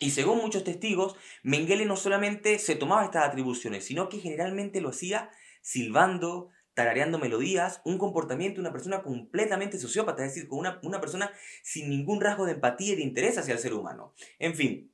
Y 0.00 0.10
según 0.10 0.38
muchos 0.38 0.64
testigos, 0.64 1.16
Mengele 1.42 1.84
no 1.84 1.96
solamente 1.96 2.58
se 2.58 2.76
tomaba 2.76 3.04
estas 3.04 3.28
atribuciones, 3.28 3.84
sino 3.84 4.08
que 4.08 4.18
generalmente 4.18 4.80
lo 4.80 4.88
hacía 4.88 5.30
silbando, 5.60 6.48
tarareando 6.78 7.18
melodías, 7.18 7.80
un 7.84 7.98
comportamiento 7.98 8.54
de 8.54 8.60
una 8.60 8.70
persona 8.70 9.02
completamente 9.02 9.80
sociópata, 9.80 10.24
es 10.24 10.32
decir, 10.32 10.48
con 10.48 10.60
una, 10.60 10.78
una 10.84 11.00
persona 11.00 11.32
sin 11.64 11.90
ningún 11.90 12.20
rasgo 12.20 12.46
de 12.46 12.52
empatía 12.52 12.92
y 12.92 12.96
de 12.96 13.02
interés 13.02 13.36
hacia 13.36 13.52
el 13.52 13.58
ser 13.58 13.74
humano. 13.74 14.14
En 14.38 14.54
fin, 14.54 14.92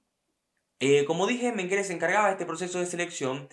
eh, 0.81 1.05
como 1.05 1.27
dije, 1.27 1.53
Mengele 1.53 1.85
se 1.85 1.93
encargaba 1.93 2.29
de 2.29 2.33
este 2.33 2.47
proceso 2.47 2.79
de 2.79 2.87
selección 2.87 3.51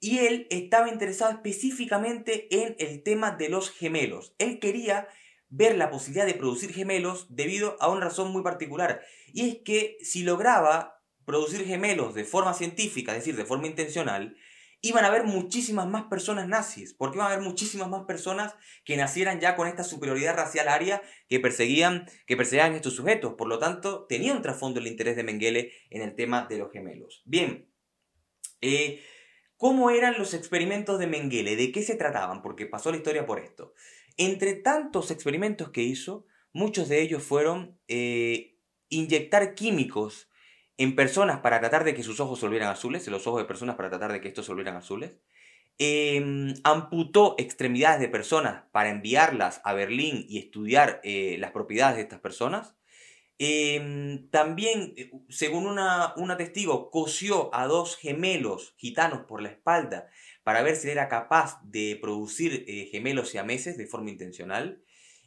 y 0.00 0.20
él 0.20 0.46
estaba 0.48 0.88
interesado 0.88 1.30
específicamente 1.30 2.48
en 2.50 2.74
el 2.78 3.02
tema 3.02 3.32
de 3.32 3.50
los 3.50 3.70
gemelos. 3.70 4.34
Él 4.38 4.60
quería 4.60 5.06
ver 5.50 5.76
la 5.76 5.90
posibilidad 5.90 6.24
de 6.24 6.32
producir 6.32 6.72
gemelos 6.72 7.26
debido 7.28 7.76
a 7.80 7.90
una 7.90 8.06
razón 8.06 8.32
muy 8.32 8.42
particular. 8.42 9.02
Y 9.34 9.46
es 9.46 9.56
que 9.62 9.98
si 10.00 10.22
lograba 10.22 11.02
producir 11.26 11.66
gemelos 11.66 12.14
de 12.14 12.24
forma 12.24 12.54
científica, 12.54 13.12
es 13.12 13.18
decir, 13.18 13.36
de 13.36 13.44
forma 13.44 13.66
intencional, 13.66 14.38
iban 14.84 15.06
a 15.06 15.08
haber 15.08 15.24
muchísimas 15.24 15.88
más 15.88 16.04
personas 16.04 16.46
nazis, 16.46 16.92
porque 16.92 17.16
iban 17.16 17.30
a 17.30 17.32
haber 17.32 17.44
muchísimas 17.44 17.88
más 17.88 18.04
personas 18.04 18.54
que 18.84 18.98
nacieran 18.98 19.40
ya 19.40 19.56
con 19.56 19.66
esta 19.66 19.82
superioridad 19.82 20.36
racial 20.36 20.68
aria 20.68 21.00
que 21.26 21.40
perseguían, 21.40 22.06
que 22.26 22.36
perseguían 22.36 22.74
estos 22.74 22.94
sujetos. 22.94 23.32
Por 23.38 23.48
lo 23.48 23.58
tanto, 23.58 24.04
tenía 24.06 24.34
un 24.34 24.42
trasfondo 24.42 24.80
el 24.80 24.86
interés 24.86 25.16
de 25.16 25.22
Mengele 25.22 25.72
en 25.88 26.02
el 26.02 26.14
tema 26.14 26.46
de 26.50 26.58
los 26.58 26.70
gemelos. 26.70 27.22
Bien, 27.24 27.66
eh, 28.60 29.00
¿cómo 29.56 29.88
eran 29.88 30.18
los 30.18 30.34
experimentos 30.34 30.98
de 30.98 31.06
Mengele? 31.06 31.56
¿De 31.56 31.72
qué 31.72 31.82
se 31.82 31.96
trataban? 31.96 32.42
Porque 32.42 32.66
pasó 32.66 32.90
la 32.90 32.98
historia 32.98 33.24
por 33.24 33.40
esto. 33.40 33.72
Entre 34.18 34.52
tantos 34.52 35.10
experimentos 35.10 35.70
que 35.70 35.82
hizo, 35.82 36.26
muchos 36.52 36.90
de 36.90 37.00
ellos 37.00 37.22
fueron 37.22 37.80
eh, 37.88 38.58
inyectar 38.90 39.54
químicos 39.54 40.28
en 40.76 40.96
personas 40.96 41.40
para 41.40 41.60
tratar 41.60 41.84
de 41.84 41.94
que 41.94 42.02
sus 42.02 42.20
ojos 42.20 42.38
se 42.40 42.46
volvieran 42.46 42.70
azules, 42.70 43.06
en 43.06 43.12
los 43.12 43.26
ojos 43.26 43.40
de 43.40 43.46
personas 43.46 43.76
para 43.76 43.90
tratar 43.90 44.12
de 44.12 44.20
que 44.20 44.28
estos 44.28 44.46
se 44.46 44.52
volvieran 44.52 44.76
azules. 44.76 45.20
Em, 45.78 46.54
amputó 46.62 47.34
extremidades 47.38 48.00
de 48.00 48.08
personas 48.08 48.62
para 48.70 48.90
enviarlas 48.90 49.60
a 49.64 49.72
Berlín 49.72 50.24
y 50.28 50.38
estudiar 50.38 51.00
eh, 51.02 51.36
las 51.40 51.50
propiedades 51.50 51.96
de 51.96 52.02
estas 52.02 52.20
personas. 52.20 52.76
Em, 53.38 54.28
también, 54.30 54.94
eh, 54.96 55.10
según 55.28 55.66
una, 55.66 56.14
una, 56.16 56.36
testigo, 56.36 56.90
cosió 56.90 57.52
a 57.52 57.66
dos 57.66 57.96
gemelos 57.96 58.74
gitanos 58.76 59.22
por 59.26 59.42
la 59.42 59.48
espalda 59.48 60.08
para 60.44 60.62
ver 60.62 60.76
si 60.76 60.90
era 60.90 61.08
capaz 61.08 61.60
de 61.64 61.98
producir 62.00 62.64
eh, 62.68 62.88
gemelos 62.92 63.30
siameses 63.30 63.76
de 63.76 63.86
forma 63.86 64.10
intencional. 64.10 64.84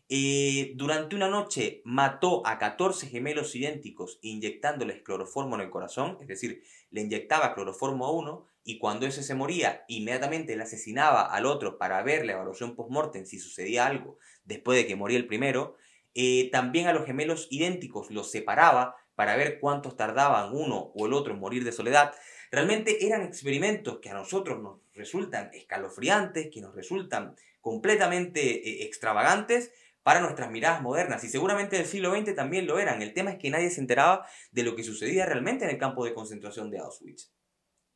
Eh, 0.09 0.71
durante 0.75 1.17
una 1.17 1.27
noche 1.27 1.81
mató 1.83 2.41
a 2.47 2.57
14 2.57 3.07
gemelos 3.07 3.53
idénticos 3.55 4.19
inyectándoles 4.21 5.01
cloroformo 5.01 5.55
en 5.55 5.61
el 5.61 5.69
corazón, 5.69 6.17
es 6.21 6.27
decir, 6.27 6.63
le 6.91 7.01
inyectaba 7.01 7.53
cloroformo 7.53 8.05
a 8.05 8.11
uno 8.11 8.45
y 8.63 8.79
cuando 8.79 9.05
ese 9.05 9.21
se 9.21 9.35
moría, 9.35 9.83
inmediatamente 9.89 10.55
le 10.55 10.63
asesinaba 10.63 11.23
al 11.23 11.45
otro 11.45 11.77
para 11.77 12.01
ver 12.03 12.25
la 12.25 12.33
evaluación 12.33 12.75
post-mortem 12.75 13.25
si 13.25 13.37
sucedía 13.37 13.85
algo 13.85 14.17
después 14.45 14.77
de 14.77 14.87
que 14.87 14.95
moría 14.95 15.17
el 15.17 15.27
primero. 15.27 15.75
Eh, 16.13 16.49
también 16.51 16.87
a 16.87 16.93
los 16.93 17.05
gemelos 17.05 17.47
idénticos 17.49 18.09
los 18.09 18.31
separaba 18.31 18.95
para 19.15 19.35
ver 19.35 19.59
cuántos 19.59 19.97
tardaban 19.97 20.53
uno 20.53 20.91
o 20.95 21.05
el 21.05 21.13
otro 21.13 21.33
en 21.33 21.39
morir 21.39 21.63
de 21.65 21.71
soledad. 21.71 22.13
Realmente 22.49 23.05
eran 23.05 23.23
experimentos 23.23 23.99
que 23.99 24.09
a 24.09 24.13
nosotros 24.13 24.61
nos 24.61 24.79
resultan 24.93 25.49
escalofriantes, 25.53 26.49
que 26.51 26.61
nos 26.61 26.73
resultan 26.75 27.35
completamente 27.61 28.41
eh, 28.69 28.83
extravagantes, 28.85 29.71
para 30.07 30.21
nuestras 30.21 30.49
miradas 30.49 30.81
modernas 30.81 31.21
y 31.25 31.27
seguramente 31.27 31.75
del 31.75 31.85
siglo 31.85 32.15
XX 32.15 32.33
también 32.33 32.65
lo 32.65 32.79
eran. 32.79 33.01
El 33.01 33.13
tema 33.13 33.31
es 33.31 33.39
que 33.39 33.49
nadie 33.49 33.69
se 33.69 33.81
enteraba 33.81 34.25
de 34.53 34.63
lo 34.63 34.73
que 34.73 34.81
sucedía 34.81 35.25
realmente 35.25 35.65
en 35.65 35.69
el 35.69 35.77
campo 35.77 36.05
de 36.05 36.13
concentración 36.13 36.71
de 36.71 36.79
Auschwitz. 36.79 37.33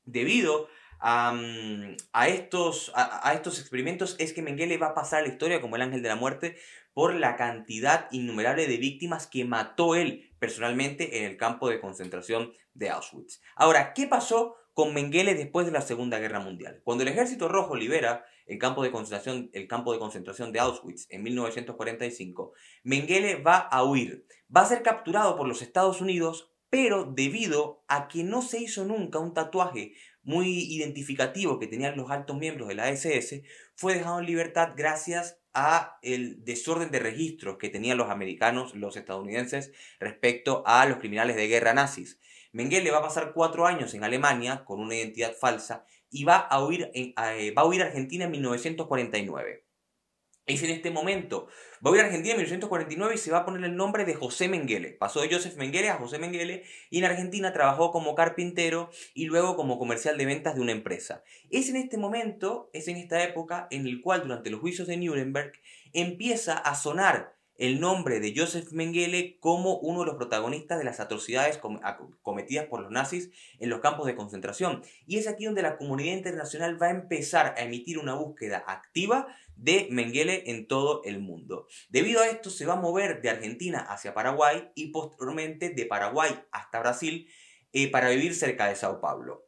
Debido 0.04 0.68
a, 1.00 1.32
mm, 1.32 1.96
estos, 2.28 2.92
estos 3.34 3.62
experimentos 3.62 4.18
es 4.20 4.34
que 4.34 4.42
Mengele 4.42 4.78
va 4.78 4.88
a 4.88 4.94
pasar 4.94 5.20
a 5.20 5.22
la 5.22 5.30
historia 5.30 5.62
como 5.62 5.78
el 5.78 5.84
ángel 5.84 6.02
de 6.02 6.10
la 6.10 6.18
muerte 6.18 6.58
por 6.92 7.16
la 7.16 7.38
cantidad 7.38 8.10
innumerable 8.12 8.68
de 8.68 8.76
víctimas 8.76 9.26
que 9.26 9.46
mató 9.46 9.96
él 9.96 10.34
personalmente 10.38 11.20
en 11.20 11.24
el 11.32 11.38
campo 11.38 11.70
de 11.70 11.80
concentración 11.80 12.52
de 12.74 12.90
Auschwitz. 12.90 13.40
Ahora, 13.56 13.94
¿qué 13.94 14.08
pasó 14.08 14.58
con 14.82 14.96
Mengele 14.96 15.36
después 15.36 15.68
de 15.68 15.72
la 15.72 15.82
Segunda 15.82 16.18
Guerra 16.18 16.40
Mundial. 16.40 16.82
Cuando 16.84 17.04
el 17.04 17.10
Ejército 17.10 17.48
Rojo 17.48 17.76
libera 17.76 18.26
el 18.48 18.58
campo 18.58 18.82
de 18.82 18.90
concentración, 18.90 19.52
el 19.54 19.68
campo 19.68 19.94
de, 19.94 20.00
concentración 20.00 20.52
de 20.52 20.60
Auschwitz 20.60 21.06
en 21.12 21.22
1945, 21.22 22.54
Mengele 22.82 23.36
va 23.36 23.58
a 23.58 23.84
huir. 23.84 24.26
Va 24.56 24.62
a 24.62 24.66
ser 24.66 24.82
capturado 24.82 25.38
por 25.38 25.48
los 25.48 25.62
Estados 25.62 26.02
Unidos, 26.02 26.52
pero 26.72 27.06
debido 27.06 27.84
a 27.88 28.08
que 28.08 28.24
no 28.24 28.42
se 28.42 28.60
hizo 28.60 28.84
nunca 28.84 29.20
un 29.20 29.36
tatuaje 29.36 29.94
muy 30.24 30.48
identificativo 30.74 31.60
que 31.60 31.68
tenían 31.68 31.96
los 31.96 32.10
altos 32.10 32.40
miembros 32.40 32.68
de 32.68 32.74
la 32.74 32.90
SS, 32.90 33.44
fue 33.76 33.94
dejado 33.94 34.18
en 34.18 34.26
libertad 34.26 34.74
gracias 34.76 35.38
a 35.54 36.00
el 36.02 36.44
desorden 36.44 36.90
de 36.90 36.98
registros 36.98 37.60
que 37.60 37.70
tenían 37.70 38.00
los 38.00 38.10
americanos, 38.10 38.74
los 38.74 38.98
estadounidenses, 38.98 39.74
respecto 40.00 40.64
a 40.66 40.88
los 40.88 40.98
criminales 40.98 41.36
de 41.36 41.48
guerra 41.48 41.76
nazis. 41.76 42.20
Mengele 42.52 42.92
va 42.92 43.00
a 43.00 43.04
pasar 43.04 43.34
cuatro 43.34 43.66
años 43.66 43.94
en 43.94 44.04
Alemania 44.04 44.64
con 44.66 44.80
una 44.80 44.96
identidad 44.96 45.34
falsa 45.34 45.86
y 46.10 46.26
va 46.26 46.38
a 46.38 46.64
huir, 46.64 46.92
eh, 46.94 47.14
va 47.58 47.62
a, 47.62 47.66
huir 47.66 47.82
a 47.82 47.86
Argentina 47.86 48.26
en 48.26 48.32
1949. 48.32 49.66
Es 50.48 50.64
en 50.64 50.72
este 50.72 50.92
momento. 50.92 51.48
Va 51.86 51.90
a 51.90 51.94
huir 51.94 52.02
a 52.02 52.06
Argentina 52.06 52.34
en 52.34 52.40
1949 52.40 53.16
y 53.16 53.18
se 53.18 53.32
va 53.32 53.40
a 53.40 53.46
poner 53.46 53.64
el 53.64 53.76
nombre 53.76 54.04
de 54.04 54.16
José 54.16 54.50
Mengele. 54.50 54.92
Pasó 54.92 55.22
de 55.22 55.34
Joseph 55.34 55.56
Mengele 55.56 55.90
a 55.90 55.98
José 55.98 56.20
Mengele 56.20 56.64
y 56.90 56.98
en 56.98 57.06
Argentina 57.06 57.54
trabajó 57.54 57.92
como 57.92 58.16
carpintero 58.16 58.90
y 59.14 59.26
luego 59.26 59.56
como 59.56 59.80
comercial 59.80 60.18
de 60.18 60.26
ventas 60.26 60.56
de 60.56 60.62
una 60.62 60.74
empresa. 60.74 61.24
Es 61.50 61.70
en 61.70 61.78
este 61.78 61.98
momento, 61.98 62.70
es 62.74 62.88
en 62.90 62.98
esta 62.98 63.24
época 63.24 63.68
en 63.72 63.88
el 63.88 64.02
cual 64.02 64.24
durante 64.24 64.50
los 64.50 64.60
juicios 64.60 64.88
de 64.88 64.98
Nuremberg 64.98 65.54
empieza 65.94 66.58
a 66.58 66.76
sonar 66.76 67.41
el 67.62 67.80
nombre 67.80 68.20
de 68.20 68.34
Joseph 68.36 68.72
Mengele 68.72 69.38
como 69.40 69.78
uno 69.78 70.00
de 70.00 70.08
los 70.08 70.16
protagonistas 70.16 70.80
de 70.80 70.84
las 70.84 71.00
atrocidades 71.00 71.60
cometidas 72.24 72.66
por 72.66 72.82
los 72.82 72.90
nazis 72.90 73.30
en 73.60 73.70
los 73.70 73.82
campos 73.82 74.08
de 74.08 74.16
concentración. 74.16 74.82
Y 75.06 75.20
es 75.20 75.28
aquí 75.28 75.46
donde 75.46 75.62
la 75.62 75.78
comunidad 75.78 76.16
internacional 76.16 76.82
va 76.82 76.88
a 76.88 76.90
empezar 76.90 77.54
a 77.56 77.62
emitir 77.62 78.00
una 78.00 78.16
búsqueda 78.16 78.64
activa 78.66 79.28
de 79.56 79.88
Mengele 79.92 80.50
en 80.50 80.68
todo 80.68 81.04
el 81.06 81.20
mundo. 81.20 81.68
Debido 81.90 82.22
a 82.22 82.30
esto 82.30 82.50
se 82.50 82.66
va 82.66 82.74
a 82.74 82.82
mover 82.82 83.22
de 83.22 83.30
Argentina 83.30 83.82
hacia 83.82 84.16
Paraguay 84.16 84.72
y 84.74 84.88
posteriormente 84.88 85.70
de 85.70 85.86
Paraguay 85.86 86.32
hasta 86.52 86.80
Brasil 86.80 87.30
eh, 87.74 87.92
para 87.92 88.10
vivir 88.10 88.34
cerca 88.34 88.70
de 88.70 88.76
Sao 88.76 89.00
Paulo. 89.00 89.48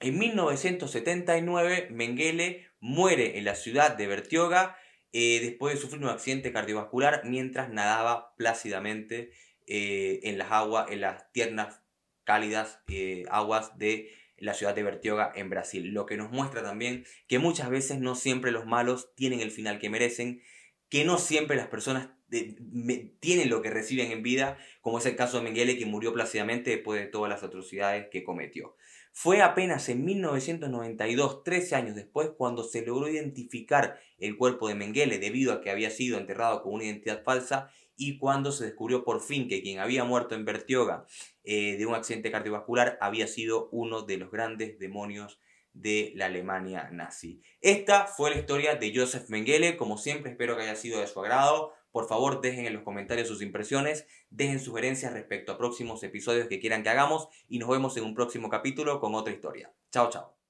En 0.00 0.18
1979 0.18 1.88
Mengele 1.90 2.64
muere 2.80 3.36
en 3.36 3.44
la 3.44 3.56
ciudad 3.56 3.94
de 3.94 4.06
Bertioga 4.06 4.78
eh, 5.18 5.40
después 5.40 5.74
de 5.74 5.80
sufrir 5.80 6.02
un 6.02 6.10
accidente 6.10 6.52
cardiovascular 6.52 7.22
mientras 7.24 7.70
nadaba 7.70 8.34
plácidamente 8.36 9.30
eh, 9.66 10.20
en 10.24 10.36
las 10.36 10.52
aguas, 10.52 10.90
en 10.90 11.00
las 11.00 11.32
tiernas, 11.32 11.80
cálidas 12.24 12.80
eh, 12.88 13.24
aguas 13.30 13.78
de 13.78 14.10
la 14.36 14.52
ciudad 14.52 14.74
de 14.74 14.82
Bertioga 14.82 15.32
en 15.34 15.48
Brasil. 15.48 15.94
Lo 15.94 16.04
que 16.04 16.18
nos 16.18 16.30
muestra 16.32 16.62
también 16.62 17.06
que 17.28 17.38
muchas 17.38 17.70
veces 17.70 17.98
no 17.98 18.14
siempre 18.14 18.50
los 18.50 18.66
malos 18.66 19.14
tienen 19.14 19.40
el 19.40 19.50
final 19.50 19.78
que 19.78 19.88
merecen, 19.88 20.42
que 20.90 21.06
no 21.06 21.16
siempre 21.16 21.56
las 21.56 21.68
personas 21.68 22.10
tienen 22.28 23.48
lo 23.48 23.62
que 23.62 23.70
reciben 23.70 24.12
en 24.12 24.22
vida, 24.22 24.58
como 24.82 24.98
es 24.98 25.06
el 25.06 25.16
caso 25.16 25.38
de 25.38 25.44
Mengele 25.44 25.78
que 25.78 25.86
murió 25.86 26.12
plácidamente 26.12 26.72
después 26.72 27.00
de 27.00 27.06
todas 27.06 27.30
las 27.30 27.42
atrocidades 27.42 28.08
que 28.10 28.22
cometió. 28.22 28.76
Fue 29.18 29.40
apenas 29.40 29.88
en 29.88 30.04
1992, 30.04 31.42
13 31.42 31.74
años 31.74 31.96
después, 31.96 32.32
cuando 32.36 32.62
se 32.62 32.84
logró 32.84 33.08
identificar 33.08 33.98
el 34.18 34.36
cuerpo 34.36 34.68
de 34.68 34.74
Mengele 34.74 35.18
debido 35.18 35.54
a 35.54 35.62
que 35.62 35.70
había 35.70 35.88
sido 35.88 36.18
enterrado 36.18 36.62
con 36.62 36.74
una 36.74 36.84
identidad 36.84 37.24
falsa 37.24 37.70
y 37.96 38.18
cuando 38.18 38.52
se 38.52 38.66
descubrió 38.66 39.04
por 39.04 39.22
fin 39.22 39.48
que 39.48 39.62
quien 39.62 39.78
había 39.78 40.04
muerto 40.04 40.34
en 40.34 40.44
Bertioga 40.44 41.06
eh, 41.44 41.78
de 41.78 41.86
un 41.86 41.94
accidente 41.94 42.30
cardiovascular 42.30 42.98
había 43.00 43.26
sido 43.26 43.70
uno 43.72 44.02
de 44.02 44.18
los 44.18 44.30
grandes 44.30 44.78
demonios 44.78 45.40
de 45.76 46.12
la 46.16 46.26
Alemania 46.26 46.88
nazi. 46.90 47.42
Esta 47.60 48.06
fue 48.06 48.30
la 48.30 48.38
historia 48.38 48.76
de 48.76 48.92
Joseph 48.94 49.28
Mengele, 49.28 49.76
como 49.76 49.98
siempre 49.98 50.30
espero 50.30 50.56
que 50.56 50.62
haya 50.62 50.76
sido 50.76 51.00
de 51.00 51.06
su 51.06 51.20
agrado. 51.20 51.72
Por 51.92 52.08
favor, 52.08 52.40
dejen 52.40 52.66
en 52.66 52.74
los 52.74 52.82
comentarios 52.82 53.28
sus 53.28 53.42
impresiones, 53.42 54.06
dejen 54.30 54.60
sugerencias 54.60 55.12
respecto 55.12 55.52
a 55.52 55.58
próximos 55.58 56.02
episodios 56.02 56.48
que 56.48 56.60
quieran 56.60 56.82
que 56.82 56.90
hagamos 56.90 57.28
y 57.48 57.58
nos 57.58 57.68
vemos 57.68 57.96
en 57.96 58.04
un 58.04 58.14
próximo 58.14 58.48
capítulo 58.48 59.00
con 59.00 59.14
otra 59.14 59.32
historia. 59.32 59.72
Chao, 59.90 60.10
chao. 60.10 60.45